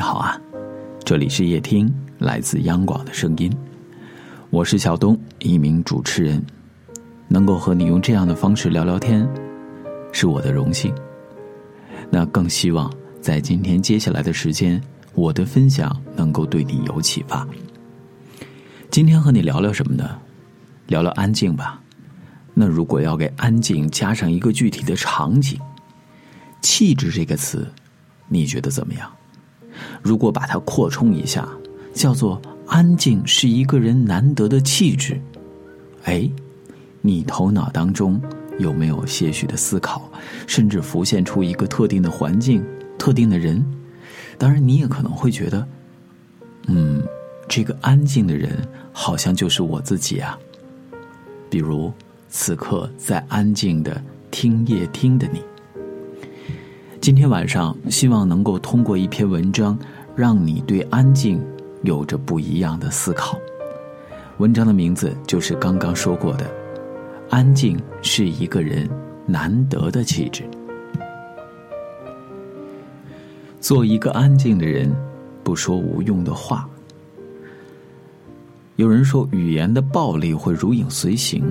[0.00, 0.40] 你好啊，
[1.04, 3.54] 这里是夜听，来自央广的声音，
[4.48, 6.42] 我是小东，一名主持人，
[7.28, 9.28] 能够和你用这样的方式聊聊天，
[10.10, 10.90] 是我的荣幸。
[12.08, 12.90] 那更希望
[13.20, 14.82] 在今天接下来的时间，
[15.12, 17.46] 我的分享能够对你有启发。
[18.90, 20.18] 今天和你聊聊什么呢？
[20.86, 21.78] 聊聊安静吧。
[22.54, 25.60] 那如果要给安静加上一个具体的场景，
[26.62, 27.70] 气质这个词，
[28.28, 29.12] 你觉得怎么样？
[30.02, 31.48] 如果把它扩充一下，
[31.92, 35.20] 叫做“安静是一个人难得的气质”，
[36.04, 36.30] 哎，
[37.00, 38.20] 你头脑当中
[38.58, 40.10] 有没有些许的思考，
[40.46, 42.64] 甚至浮现出一个特定的环境、
[42.98, 43.64] 特定的人？
[44.38, 45.66] 当然，你也可能会觉得，
[46.66, 47.02] 嗯，
[47.48, 48.56] 这个安静的人
[48.92, 50.38] 好像就是我自己啊。
[51.50, 51.92] 比如
[52.28, 55.42] 此刻在安静的听夜听的你。
[57.00, 59.78] 今天晚上，希望能够通过一篇文章，
[60.14, 61.42] 让你对安静
[61.82, 63.38] 有着不一样的思考。
[64.36, 66.44] 文章的名字就是刚刚说过的
[67.30, 68.86] ：“安静是一个人
[69.24, 70.44] 难得的气质。”
[73.62, 74.94] 做一个安静的人，
[75.42, 76.68] 不说无用的话。
[78.76, 81.42] 有人说，语言的暴力会如影随形，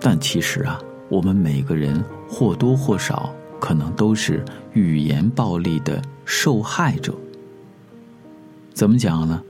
[0.00, 0.80] 但其实啊，
[1.10, 3.30] 我们每个人或多或少。
[3.60, 7.14] 可能都是语言暴力的受害者。
[8.72, 9.42] 怎么讲呢？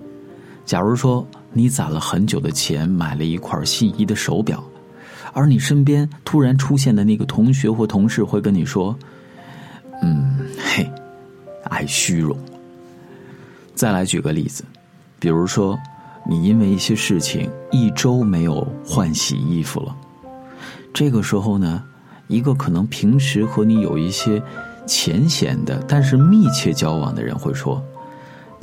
[0.66, 4.62] 假如说你攒了很久的钱买了一块心仪的手表，
[5.32, 8.96] 而你身边突然出现的那个同学或同事会跟你说
[10.02, 10.88] ：“嗯，嘿，
[11.64, 12.36] 爱虚荣。”
[13.74, 14.62] 再来举个例子，
[15.18, 15.78] 比如说
[16.28, 19.96] 你因为一些事情一周没有换洗衣服了，
[20.92, 21.82] 这个时候呢？
[22.30, 24.40] 一个可能平时和你有一些
[24.86, 27.82] 浅显的，但是密切交往的人会说：“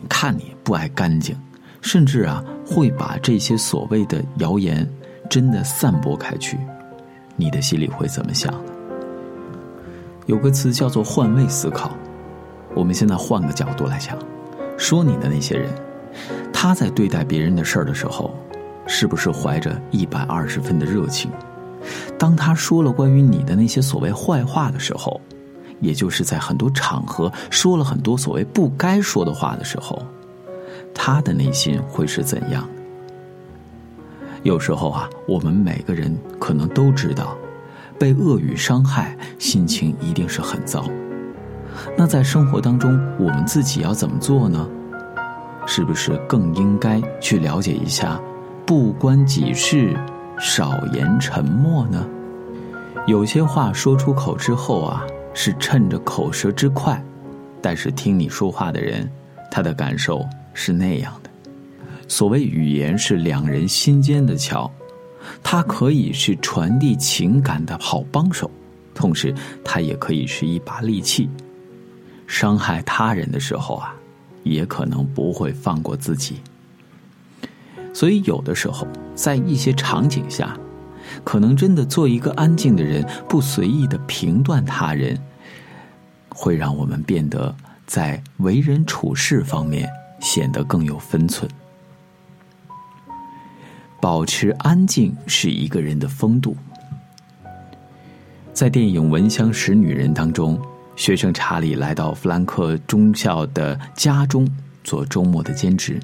[0.08, 1.36] 看你不爱干净。”
[1.82, 4.90] 甚至啊，会把这些所谓的谣言
[5.30, 6.58] 真的散播开去。
[7.36, 8.60] 你的心里会怎么想呢？
[10.26, 11.92] 有个词叫做换位思考。
[12.74, 14.18] 我们现在换个角度来讲，
[14.78, 15.70] 说你的那些人，
[16.54, 18.34] 他在对待别人的事儿的时候，
[18.88, 21.30] 是不是怀着一百二十分的热情？
[22.18, 25.20] 当他说了关于你的那些所谓坏话的时候，
[25.80, 30.02] 也就是在很多场合说了很多所谓不该说的话的时候，
[30.94, 32.68] 他的内心会是怎样？
[34.44, 37.38] 有时候啊，我们每个人可能都知道，
[38.00, 40.86] 被恶语伤害，心情一定是很糟。
[41.98, 44.68] 那在生活当中，我们自己要怎么做呢？
[45.66, 48.20] 是不是更应该去了解一下，
[48.66, 49.96] 不关己事？
[50.40, 52.08] 少言沉默呢？
[53.08, 57.02] 有些话说出口之后啊，是趁着口舌之快，
[57.62, 59.10] 但是听你说话的人，
[59.50, 61.30] 他的感受是那样的。
[62.08, 64.70] 所谓语言是两人心间的桥，
[65.44, 68.50] 它可以是传递情感的好帮手，
[68.94, 69.34] 同时
[69.64, 71.30] 它也可以是一把利器。
[72.28, 73.96] 伤害他人的时候啊，
[74.44, 76.42] 也可能不会放过自己。
[77.94, 78.86] 所以，有的时候，
[79.18, 80.56] 在一些场景下，
[81.24, 85.20] 可能真的做一个安静的人，不随意的评断他人，
[86.30, 87.54] 会让我们变得
[87.88, 89.90] 在为人处事方面
[90.20, 91.50] 显得更有分寸。
[94.00, 96.56] 保持安静是一个人的风度。
[98.54, 100.62] 在电影《闻香识女人》当中，
[100.96, 104.48] 学生查理来到弗兰克中校的家中
[104.84, 106.00] 做周末的兼职。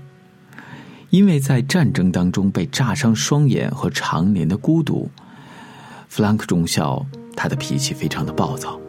[1.14, 5.08] 因为在战争当中被炸伤双眼和常年的孤独，
[6.10, 8.80] 弗兰克中校他的脾气非常的暴躁。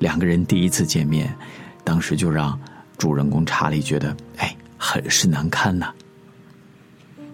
[0.00, 1.32] 两个人第一次见面，
[1.84, 2.58] 当时就让
[2.98, 5.92] 主人公查理觉得哎很是难堪呐。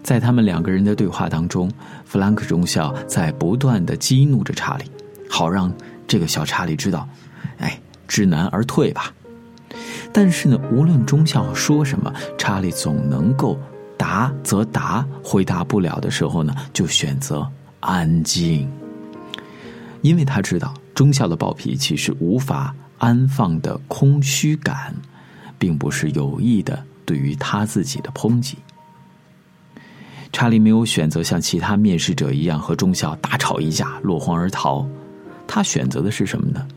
[0.03, 1.71] 在他们两个人的对话当中，
[2.05, 4.83] 弗兰克中校在不断的激怒着查理，
[5.27, 5.73] 好让
[6.07, 7.09] 这个小查理知道，
[7.57, 9.11] 哎知难而退吧。
[10.13, 13.59] 但是呢，无论中校说什么，查理总能够。
[14.01, 17.47] 答则答，回答不了的时候呢，就选择
[17.81, 18.67] 安静，
[20.01, 24.91] 因为他知道中校的暴脾气是无法安放的空虚感，
[25.59, 28.57] 并不是有意的对于他自己的抨击。
[30.33, 34.83] 查理没有选择像其他面试者一样和中校大吵一架落荒而逃，
[35.45, 36.67] 他选择的是什么呢？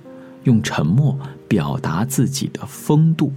[0.43, 1.19] 用沉默
[1.49, 3.33] 表达自己的风度。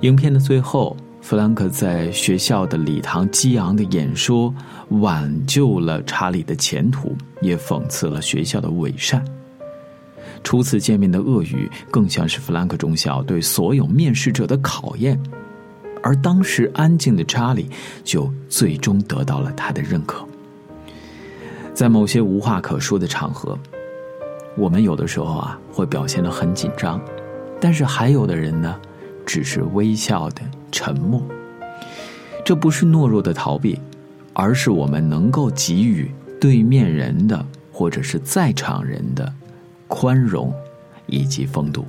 [0.00, 0.96] 影片的最后。
[1.26, 4.54] 弗兰克在学校的礼堂激昂的演说，
[4.90, 9.24] 挽救了查理的前途，也讽刺了学校的伪善。
[10.44, 15.20] 初次见面的恶语，更像是弗兰克中校对所有面试者的考验。
[16.00, 17.68] 而当时安静的查理，
[18.04, 20.24] 就最终得到了他的认可。
[21.74, 23.58] 在某些无话可说的场合，
[24.56, 27.00] 我们有的时候啊会表现得很紧张，
[27.60, 28.76] 但是还有的人呢，
[29.26, 31.22] 只是微笑的沉默。
[32.44, 33.78] 这不是懦弱的逃避，
[34.32, 36.10] 而是我们能够给予
[36.40, 39.32] 对面人的或者是在场人的
[39.88, 40.52] 宽容
[41.06, 41.84] 以及风度。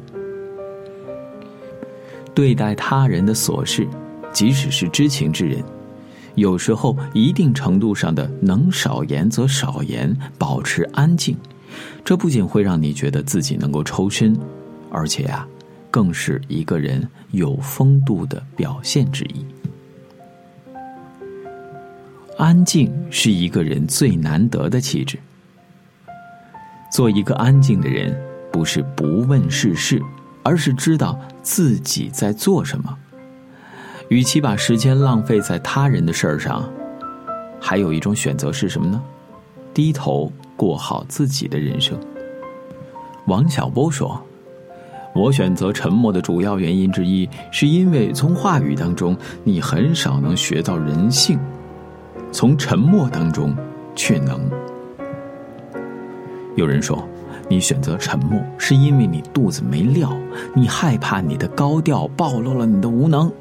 [2.34, 3.88] 对待他人的琐事。
[4.34, 5.64] 即使是知情之人，
[6.36, 11.36] 有时候一定程度上的能少言则少言，保持安静，
[12.06, 14.38] 这不仅会让你觉得自己能够抽身，
[14.92, 15.48] 而且啊，
[15.98, 19.44] 更是一个人有风度的表现之一。
[22.38, 25.18] 安静是一个人最难得的气质。
[26.92, 28.16] 做一个安静的人，
[28.52, 30.00] 不是不问世事，
[30.44, 32.96] 而是知道自己在做什么。
[34.10, 36.72] 与其把时间浪费在他人的事儿上，
[37.60, 39.02] 还有一种选择是什么呢？
[39.74, 42.00] 低头过好自己的人生。
[43.26, 44.24] 王小波说
[45.18, 51.40] ：“我选择沉默的主要原因之一，是因为从话语当中你很少能学到人性，
[52.32, 53.56] 从沉默当中
[53.96, 54.40] 却能。”
[56.56, 57.08] 有人说，
[57.50, 60.16] 你选择沉默是因为你肚子没料，
[60.54, 63.32] 你害怕你的高调暴露了你的无能。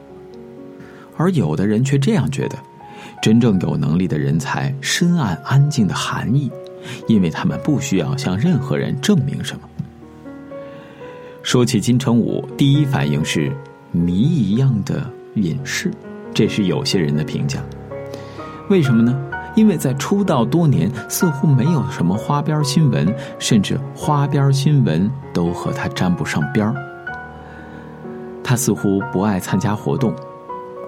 [1.19, 2.57] 而有的人却这样觉得，
[3.21, 6.51] 真正有能力的人才深谙安静的含义，
[7.07, 9.61] 因为他们不需要向任何人证明什么。
[11.47, 13.53] 说起金城武，第一反应是
[13.93, 15.93] 谜一样的隐士，
[16.35, 17.63] 这是有些人的评价。
[18.69, 19.17] 为什么呢？
[19.55, 26.75] 因为在出道多年，似乎没有什么花边新闻，甚至花边新闻都和他沾不上边儿。
[28.43, 30.13] 他似乎不爱参加活动。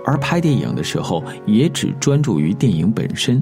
[0.05, 3.41] 而拍电影的时候，也只专注于电影本身。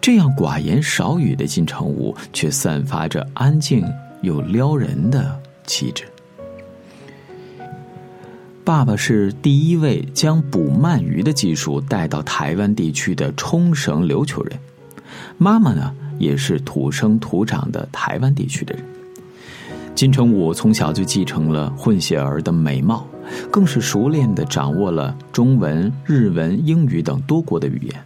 [0.00, 3.84] 这样寡言少语的金城武，却散发着安静
[4.22, 6.04] 又撩人的气质。
[8.64, 14.58] 爸爸是第一位将捕鳗鱼的技术带到台湾地区的冲绳琉球人，
[15.36, 18.84] 妈妈呢，也是土生土长的台湾地区的人。
[19.94, 23.06] 金城武从小就继承了混血儿的美貌。
[23.50, 28.04] 更是熟练的掌握了中文、日文、英语等多国的语言。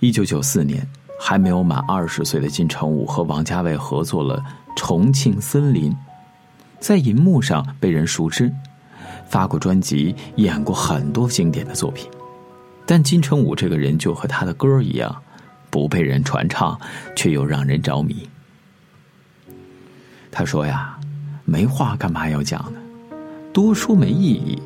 [0.00, 0.84] 一九九四年，
[1.20, 4.38] 还没有满二十岁的金城武和王家卫合作了
[4.76, 5.92] 《重庆森林》，
[6.80, 8.52] 在银幕上被人熟知，
[9.32, 12.06] 发过专辑，演过很多经典的作品。
[12.84, 15.22] 但金城武这个人就和他的歌一样，
[15.70, 16.78] 不被人传唱，
[17.16, 18.28] 却又让人着迷。
[20.30, 20.98] 他说呀
[21.46, 22.78] ：“没话干嘛要讲呢？”
[23.54, 24.60] 多说没意义。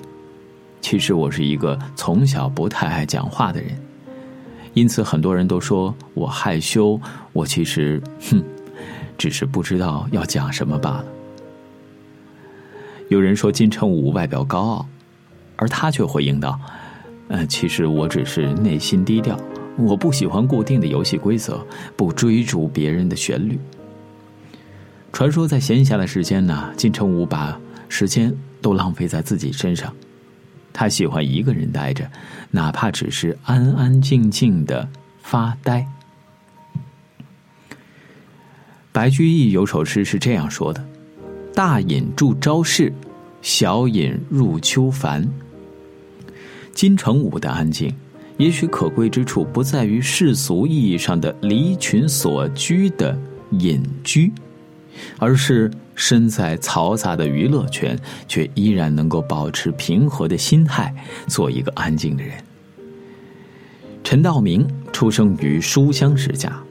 [0.80, 3.70] 其实我是一个从小不太爱讲话的人，
[4.74, 7.00] 因此很多人都说我害羞。
[7.32, 8.42] 我其实，哼，
[9.16, 11.04] 只是不知道要讲什么罢了。
[13.08, 14.86] 有人说金城武外表高傲，
[15.56, 16.58] 而他却回应道
[17.28, 19.38] ：“呃，其实我只是内心低调。
[19.76, 21.64] 我不喜欢固定的游戏规则，
[21.96, 23.58] 不追逐别人的旋律。”
[25.12, 28.36] 传说在闲暇的时间呢，金城武把时间。
[28.62, 29.94] 都浪费在自己身上，
[30.72, 32.10] 他喜欢一个人待着，
[32.50, 34.88] 哪怕只是安安静静的
[35.22, 35.86] 发呆。
[38.90, 40.84] 白居易有首诗是这样说的
[41.56, 42.92] ：“大隐住朝市，
[43.40, 45.26] 小隐入秋凡。”
[46.74, 47.90] 金城武的安静，
[48.36, 53.18] 也许可贵之处不在于世俗意义上的离群所居的
[53.52, 54.30] 隐居。
[55.16, 57.98] 而是身在嘈杂的娱乐圈，
[58.28, 60.94] 却依然能够保持平和的心态，
[61.26, 62.36] 做一个安静的人。
[64.04, 66.62] 陈道明出生于书香世家，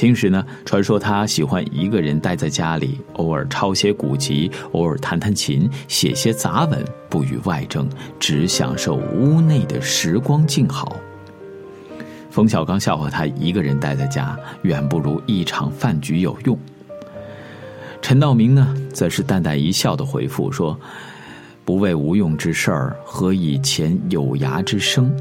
[0.00, 7.86] 平时呢，传说他喜欢一个人待在家里，偶尔抄些古籍，偶尔弹弹琴，写些杂文，不与外争，
[8.18, 10.96] 只享受屋内的时光静好。
[12.30, 16.58] 冯小刚笑话他一个人待在家，远不如一场饭局有用。
[18.00, 20.80] 陈道明呢，则是淡淡一笑的回复说
[21.62, 25.14] ：“不为无用之事儿，何以遣有涯之生？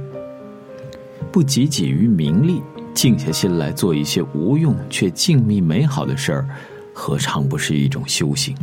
[1.34, 2.62] 不汲汲于名利，
[3.00, 6.50] 静下心来做一些无用却静谧美好的事儿，
[6.94, 8.54] 何尝不是一种修行？”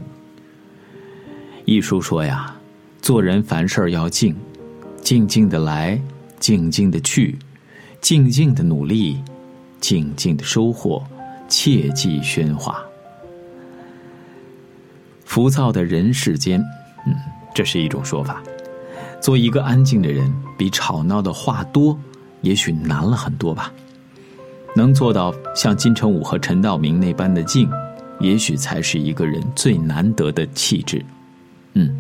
[1.65, 2.55] 一书说呀
[3.01, 4.37] ：“做人凡事要静，
[5.01, 5.99] 静静的来，
[6.39, 7.39] 静静的去，
[8.03, 9.23] 静静的努力，
[9.81, 11.03] 静静的收获，
[11.49, 12.79] 切忌喧哗。”
[15.25, 16.63] 浮躁的人世间，
[17.07, 17.15] 嗯，
[17.55, 18.43] 这是一种说法。
[19.19, 21.99] 做一个安静的人，比吵闹的话多，
[22.43, 23.73] 也许难了很多吧。
[24.77, 27.67] 能做到像金城武和陈道明那般的静，
[28.21, 31.03] 也许才是一个人最难得的气质。
[31.73, 31.91] 嗯，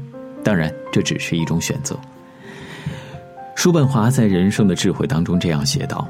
[0.44, 1.98] 当然，这只是一种选择。
[3.54, 6.06] 叔本华在《人生的智慧》当中这样写道：“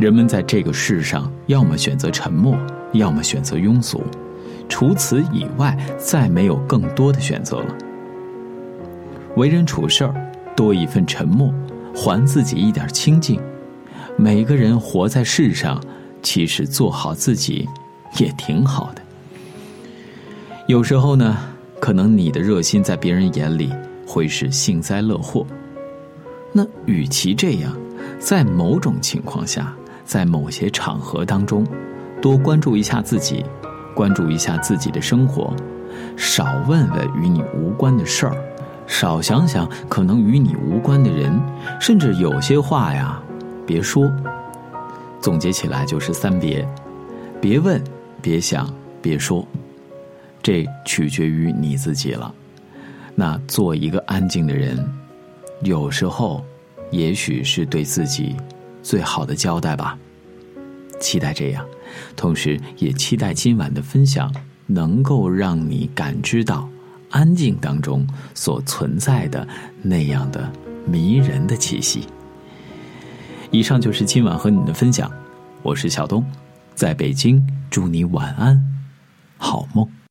[0.00, 2.56] 人们在这个世上，要么选择沉默，
[2.92, 4.02] 要么选择庸俗，
[4.70, 7.74] 除此以外，再没有更多的选择了。
[9.36, 11.52] 为人处事儿，多一份沉默，
[11.94, 13.38] 还自己一点清静。
[14.16, 15.78] 每个人活在世上，
[16.26, 17.68] 其实做好自己
[18.18, 19.02] 也挺好的。
[20.66, 21.38] 有时候呢，
[21.78, 23.72] 可能你的热心在别人眼里
[24.04, 25.46] 会是幸灾乐祸。”
[26.50, 27.72] 那与其这样，
[28.18, 29.72] 在某种情况下，
[30.04, 31.64] 在某些场合当中，
[32.20, 33.44] 多关注一下自己，
[33.94, 35.54] 关注一下自己的生活，
[36.16, 38.36] 少问问与你无关的事儿，
[38.88, 41.40] 少想想可能与你无关的人，
[41.80, 43.22] 甚至有些话呀，
[43.64, 44.10] 别说。
[45.26, 46.64] 总结起来就是三别：
[47.40, 47.82] 别问，
[48.22, 49.44] 别想，别说。
[50.40, 52.32] 这取决于你自己了。
[53.16, 54.78] 那做一个安静的人。
[55.62, 56.44] 有时候，
[56.92, 58.36] 也许是对自己
[58.84, 59.98] 最好的交代吧。
[61.00, 61.66] 期待这样，
[62.14, 64.32] 同时也期待今晚的分享
[64.66, 66.68] 能够让你感知到
[67.10, 69.44] 安静当中所存在的
[69.82, 70.48] 那样的
[70.86, 72.06] 迷人的气息。
[73.50, 75.10] 以上就是今晚和你的分享，
[75.62, 76.24] 我是小东，
[76.74, 78.62] 在北京，祝你晚安，
[79.38, 80.05] 好梦。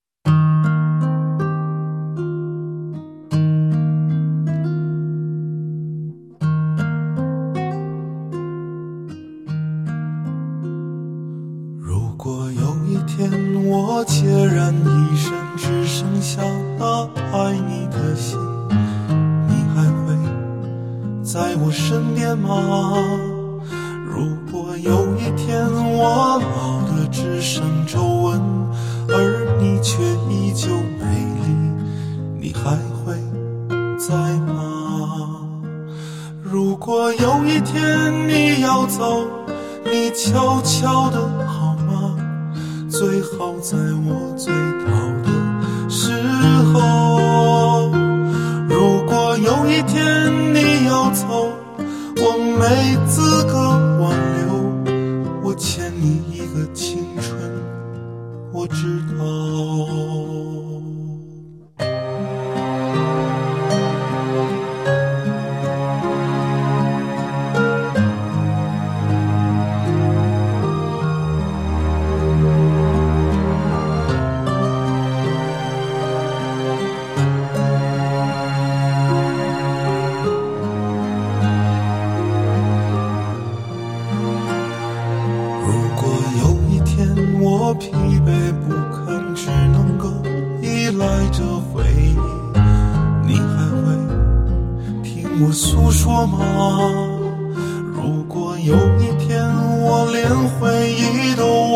[21.35, 22.95] 在我身边吗？
[24.07, 28.41] 如果有一天我老得只剩皱纹，
[29.09, 31.03] 而你却依旧美
[31.43, 31.51] 丽，
[32.39, 33.19] 你还会
[33.99, 34.15] 在
[34.45, 35.41] 吗？
[36.41, 39.27] 如果有一天你要走，
[39.83, 42.15] 你悄悄的好吗？
[42.89, 44.53] 最好在我最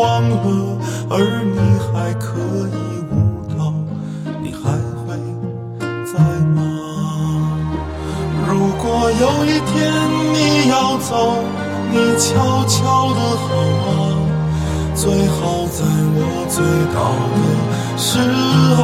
[0.00, 0.34] 忘了，
[1.10, 1.14] 而
[1.44, 2.26] 你还可
[2.72, 2.74] 以
[3.12, 3.14] 舞
[3.50, 3.60] 蹈，
[4.42, 4.64] 你还
[4.96, 5.06] 会
[6.10, 6.12] 在
[6.56, 6.58] 吗？
[8.48, 8.50] 如
[8.82, 9.76] 果有一天
[10.32, 11.44] 你要走，
[11.92, 13.44] 你悄悄的好
[13.84, 13.88] 吗？
[14.94, 15.38] 最好
[15.68, 15.84] 在
[16.16, 16.56] 我醉
[16.94, 16.98] 倒
[17.36, 17.38] 的
[17.98, 18.08] 时
[18.76, 18.78] 候。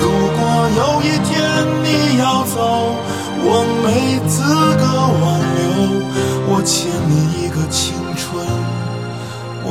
[0.00, 0.02] 如
[0.36, 0.40] 果
[0.80, 1.30] 有一天
[1.84, 1.86] 你
[2.18, 2.56] 要走，
[3.42, 3.46] 我
[3.84, 3.86] 没
[4.26, 4.32] 资
[4.80, 4.82] 格
[5.20, 5.24] 挽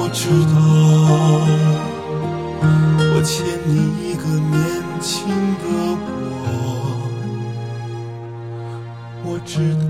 [0.10, 0.56] 我知道。
[3.14, 3.72] 我欠你
[4.10, 4.58] 一个年
[5.00, 5.08] 轻
[5.62, 5.64] 的
[6.42, 6.48] 我，
[9.24, 9.89] 我知道。